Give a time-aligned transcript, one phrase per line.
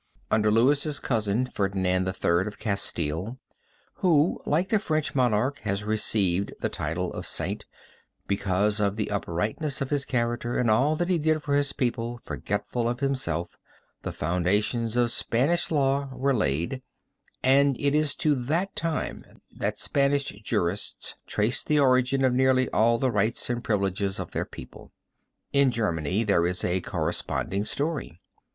[0.31, 3.37] Under Louis's cousin, Ferdinand III of Castile,
[3.97, 7.67] who, like the French monarch, has received the title of Saint,
[8.25, 12.19] because of the uprightness of his character and all that he did for his people,
[12.25, 13.59] forgetful of himself,
[14.01, 16.81] the foundations of Spanish law were laid,
[17.43, 19.23] and it is to that time
[19.55, 24.45] that Spanish jurists trace the origin of nearly all the rights and privileges of their
[24.45, 24.91] people.
[25.53, 28.19] In Germany there is a corresponding story.